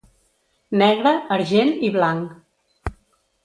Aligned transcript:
Negre, 0.83 1.11
argent 1.37 1.71
i 1.91 1.95
blanc. 1.99 2.97